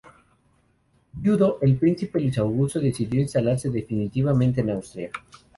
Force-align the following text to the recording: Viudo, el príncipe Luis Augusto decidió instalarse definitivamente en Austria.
Viudo, 1.13 1.59
el 1.61 1.77
príncipe 1.77 2.19
Luis 2.19 2.35
Augusto 2.39 2.79
decidió 2.79 3.21
instalarse 3.21 3.69
definitivamente 3.69 4.61
en 4.61 4.71
Austria. 4.71 5.11